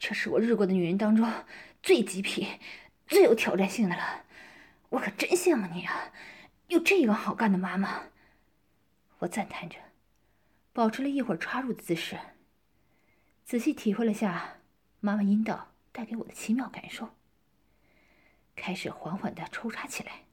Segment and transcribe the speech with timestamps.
[0.00, 1.30] 这是我日过的女人当中
[1.82, 2.58] 最极品、
[3.06, 4.24] 最有挑战性的了。
[4.88, 6.10] 我可真羡慕你啊，
[6.68, 8.04] 有这个好干的妈妈。
[9.18, 9.76] 我赞叹着，
[10.72, 12.18] 保持了一会儿插入的姿势，
[13.44, 14.60] 仔细体会了下
[15.00, 17.10] 妈妈阴道带给我的奇妙感受，
[18.56, 20.24] 开始缓缓的抽插起来。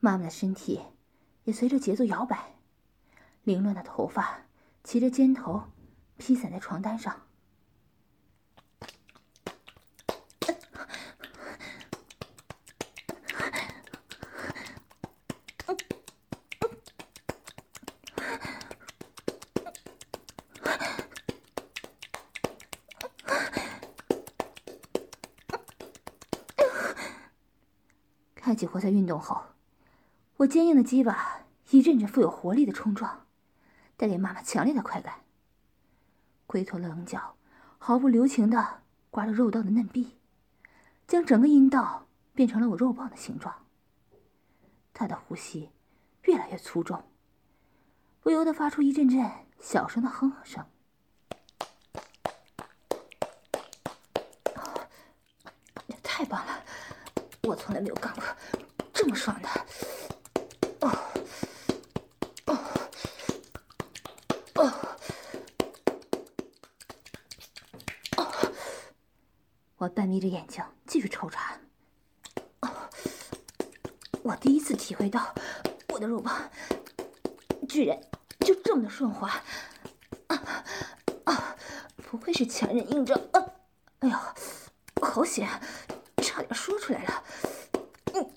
[0.00, 0.80] 妈妈的身体
[1.44, 2.54] 也随着节奏摇摆，
[3.42, 4.46] 凌乱的头发
[4.84, 5.64] 骑着肩头
[6.16, 7.22] 披散在床单上。
[28.36, 29.57] 开启活塞运动后。
[30.38, 33.26] 我坚硬的鸡巴一阵阵富有活力的冲撞，
[33.96, 35.24] 带给妈妈强烈的快感。
[36.46, 37.34] 龟头棱角
[37.76, 40.16] 毫不留情的刮着肉道的嫩壁，
[41.08, 43.52] 将整个阴道变成了我肉棒的形状。
[44.94, 45.72] 他的呼吸
[46.22, 47.02] 越来越粗重，
[48.20, 50.64] 不由得发出一阵阵小声的哼哼声。
[56.04, 56.64] 太棒了！
[57.42, 58.22] 我从来没有干过
[58.92, 59.48] 这么爽的。
[69.88, 71.58] 我半眯着眼睛继续抽查。
[74.22, 75.34] 我第一次体会到，
[75.88, 76.50] 我的肉棒
[77.66, 77.98] 居然
[78.40, 79.42] 就这么的顺滑。
[80.26, 80.64] 啊
[81.24, 81.56] 啊！
[82.10, 83.18] 不愧是强忍硬仗。
[83.32, 83.42] 啊！
[84.00, 84.18] 哎呦，
[85.00, 85.48] 好险，
[86.18, 87.24] 差点说出来了。
[88.12, 88.30] 嗯，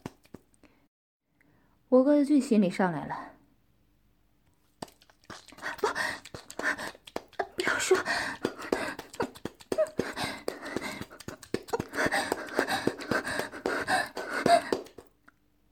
[1.89, 3.33] 我哥的剧心里上来了。
[5.81, 5.87] 不，
[7.57, 7.97] 不要说。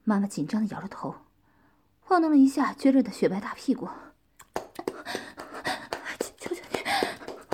[0.09, 1.13] 妈妈紧张的摇着头，
[1.99, 3.87] 晃动了一下撅着的雪白大屁股。
[6.39, 6.79] 求求你，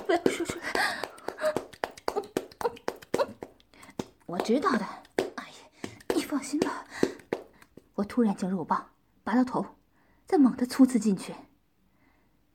[0.05, 0.65] 不要说出来！
[4.25, 4.85] 我知道的，
[5.35, 6.85] 阿姨，你放心吧。
[7.95, 8.91] 我突然将肉棒
[9.25, 9.75] 拔到头，
[10.25, 11.35] 再猛地粗刺进去，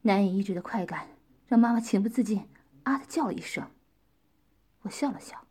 [0.01, 1.09] 难以抑制的快感
[1.47, 2.49] 让妈妈情不自禁
[2.85, 3.71] 啊的叫了一声。
[4.81, 5.47] 我笑了笑，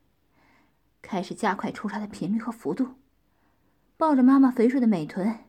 [1.03, 2.95] 开始加快抽插的频率和幅度。
[3.99, 5.39] 抱着妈妈肥硕的美臀，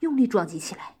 [0.00, 0.96] 用力撞击起来。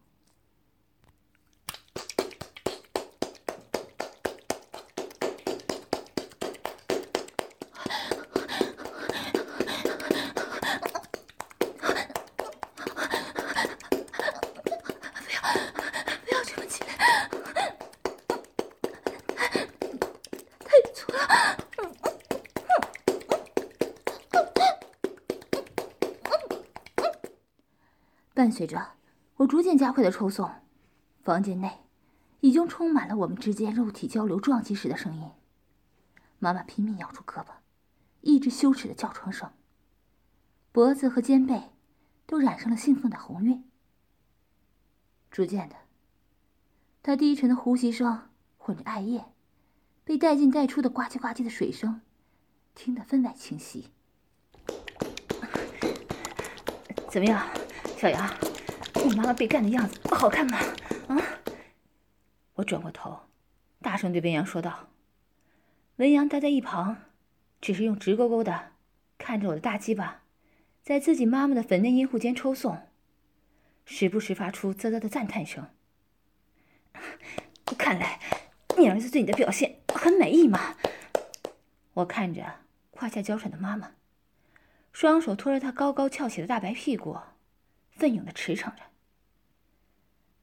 [28.40, 28.92] 伴随着
[29.36, 30.50] 我逐渐加快的抽送，
[31.22, 31.80] 房间内
[32.40, 35.30] 已经充满了我们之间肉体交流撞击时的声音。
[36.38, 37.48] 妈妈拼命咬住胳膊，
[38.22, 39.52] 抑制羞耻的叫床声。
[40.72, 41.64] 脖子和肩背
[42.26, 43.62] 都染上了兴奋的红晕。
[45.30, 45.76] 逐渐的，
[47.02, 49.26] 她低沉的呼吸声混着艾叶，
[50.02, 52.00] 被带进带出的呱唧呱唧的水声，
[52.74, 53.90] 听得分外清晰。
[57.12, 57.46] 怎么样？
[58.00, 58.34] 小杨，
[59.04, 60.56] 你妈妈被干的样子不好看吗？
[61.08, 61.20] 啊！
[62.54, 63.14] 我转过头，
[63.82, 64.88] 大声对文阳说道。
[65.96, 66.96] 文阳待在一旁，
[67.60, 68.72] 只是用直勾勾的
[69.18, 70.22] 看着我的大鸡巴，
[70.82, 72.78] 在自己妈妈的粉嫩阴户间抽送，
[73.84, 75.68] 时不时发出啧啧的赞叹声。
[77.76, 78.18] 看来
[78.78, 80.74] 你儿子对你的表现很满意嘛？
[81.92, 82.60] 我看着
[82.92, 83.92] 胯下娇喘的妈妈，
[84.90, 87.18] 双手托着她高高翘起的大白屁股。
[88.00, 88.84] 奋勇的驰骋着，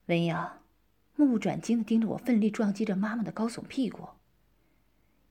[0.06, 0.62] 文瑶
[1.16, 4.10] 目不转睛的盯着我奋力撞击着妈妈的高耸屁股，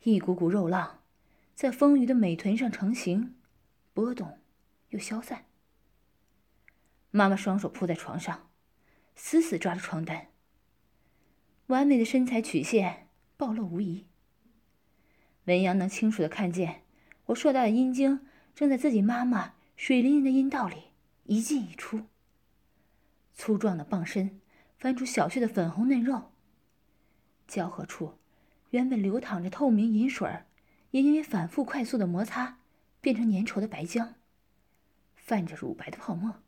[0.03, 0.99] 一股股肉浪
[1.55, 3.37] 在丰腴的美臀上成型、
[3.93, 4.39] 波动
[4.89, 5.45] 又消散。
[7.11, 8.49] 妈妈双手铺在床上，
[9.15, 10.27] 死死抓着床单，
[11.67, 13.07] 完美的身材曲线
[13.37, 14.05] 暴露无遗。
[15.45, 16.83] 文阳能清楚的看见
[17.27, 18.19] 我硕大的阴茎
[18.53, 20.75] 正在自己妈妈水灵灵的阴道里
[21.23, 22.01] 一进一出。
[23.37, 24.41] 粗壮的棒身
[24.79, 26.31] 翻出小穴的粉红嫩肉，
[27.47, 28.17] 交合处
[28.71, 30.47] 原本流淌着透明银水儿，
[30.89, 32.57] 也因为反复快速的摩擦
[32.99, 34.15] 变成粘稠的白浆，
[35.15, 36.41] 泛着乳白的泡沫。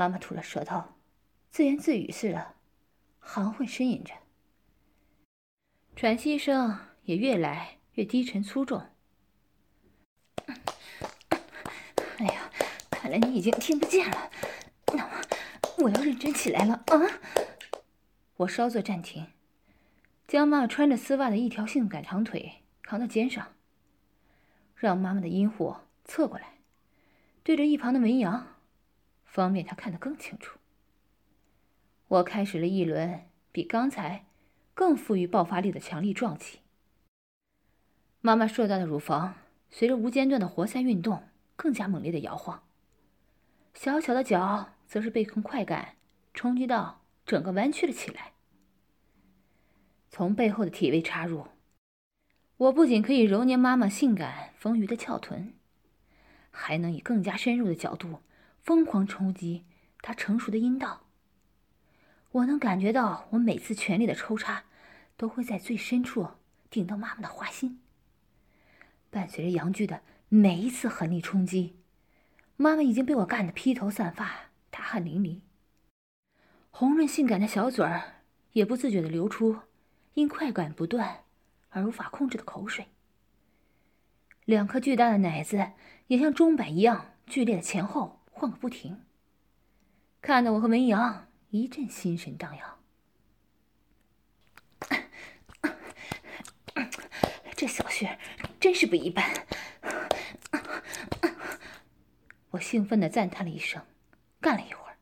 [0.00, 0.82] 妈妈吐了舌头，
[1.50, 2.54] 自言自语似的，
[3.18, 4.14] 含混呻吟着，
[5.94, 8.82] 喘息声也越来越低沉粗重。
[12.16, 12.50] 哎呀，
[12.90, 14.30] 看来你已经听不见了，
[14.86, 15.20] 那么
[15.76, 16.96] 我要认真起来了啊！
[18.36, 19.26] 我稍作暂停，
[20.26, 23.48] 将妈妈穿着丝袜的一条性感长腿扛到肩上，
[24.74, 25.76] 让妈妈的阴户
[26.06, 26.54] 侧过来，
[27.42, 28.49] 对着一旁的文扬。
[29.30, 30.58] 方便他看得更清楚。
[32.08, 33.22] 我开始了一轮
[33.52, 34.26] 比刚才
[34.74, 36.58] 更富于爆发力的强力撞击。
[38.20, 39.34] 妈妈硕大的乳房
[39.70, 41.22] 随着无间断的活塞运动
[41.54, 42.64] 更加猛烈的摇晃，
[43.72, 45.94] 小小的脚则是被快感
[46.34, 48.32] 冲击到整个弯曲了起来。
[50.10, 51.46] 从背后的体位插入，
[52.56, 55.54] 我不仅可以揉捏妈妈性感丰腴的翘臀，
[56.50, 58.18] 还能以更加深入的角度。
[58.62, 59.64] 疯狂冲击
[60.02, 61.06] 他成熟的阴道，
[62.30, 64.64] 我能感觉到，我每次全力的抽插，
[65.16, 66.28] 都会在最深处
[66.68, 67.80] 顶到妈妈的花心。
[69.10, 71.76] 伴随着阳具的每一次狠力冲击，
[72.56, 75.40] 妈妈已经被我干得披头散发、大汗淋漓，
[76.70, 78.22] 红润性感的小嘴儿
[78.52, 79.60] 也不自觉的流出
[80.14, 81.24] 因快感不断
[81.70, 82.86] 而无法控制的口水。
[84.44, 85.72] 两颗巨大的奶子
[86.06, 88.19] 也像钟摆一样剧烈的前后。
[88.40, 89.04] 晃个不停，
[90.22, 92.78] 看得我和文阳一阵心神荡漾。
[97.54, 98.18] 这小穴
[98.58, 99.46] 真是不一般！
[102.52, 103.84] 我兴奋的赞叹了一声，
[104.40, 104.96] 干了一会儿，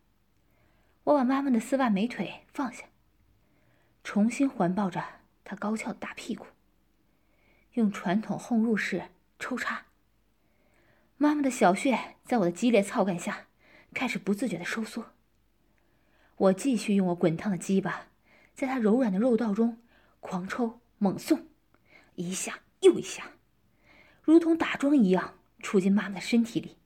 [1.05, 2.87] 我把妈妈的丝袜美腿放下，
[4.03, 6.45] 重新环抱着她高翘的大屁股，
[7.75, 9.85] 用传统哄入式抽插。
[11.21, 13.49] 妈妈的小穴在我的激烈操干下，
[13.93, 15.07] 开始不自觉的收缩。
[16.37, 18.07] 我继续用我滚烫的鸡巴，
[18.55, 19.79] 在她柔软的肉道中
[20.21, 21.49] 狂抽猛送，
[22.15, 23.33] 一下又一下，
[24.23, 26.77] 如同打桩一样杵进妈妈的身体里。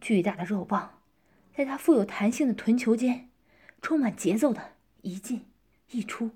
[0.00, 1.02] 巨大的肉棒，
[1.52, 3.28] 在她富有弹性的臀球间，
[3.82, 5.46] 充满节奏的一进
[5.90, 6.30] 一出，